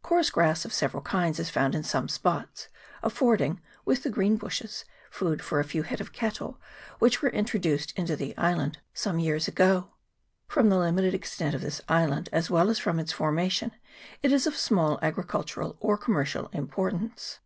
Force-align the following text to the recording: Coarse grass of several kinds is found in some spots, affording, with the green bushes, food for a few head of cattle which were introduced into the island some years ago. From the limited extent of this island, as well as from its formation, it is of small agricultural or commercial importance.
Coarse 0.00 0.30
grass 0.30 0.64
of 0.64 0.72
several 0.72 1.02
kinds 1.02 1.38
is 1.38 1.50
found 1.50 1.74
in 1.74 1.82
some 1.82 2.08
spots, 2.08 2.68
affording, 3.02 3.60
with 3.84 4.02
the 4.02 4.08
green 4.08 4.38
bushes, 4.38 4.86
food 5.10 5.42
for 5.42 5.60
a 5.60 5.64
few 5.64 5.82
head 5.82 6.00
of 6.00 6.10
cattle 6.10 6.58
which 7.00 7.20
were 7.20 7.28
introduced 7.28 7.92
into 7.94 8.16
the 8.16 8.34
island 8.38 8.78
some 8.94 9.18
years 9.18 9.46
ago. 9.46 9.90
From 10.48 10.70
the 10.70 10.78
limited 10.78 11.12
extent 11.12 11.54
of 11.54 11.60
this 11.60 11.82
island, 11.86 12.30
as 12.32 12.48
well 12.48 12.70
as 12.70 12.78
from 12.78 12.98
its 12.98 13.12
formation, 13.12 13.72
it 14.22 14.32
is 14.32 14.46
of 14.46 14.56
small 14.56 14.98
agricultural 15.02 15.76
or 15.80 15.98
commercial 15.98 16.46
importance. 16.54 17.40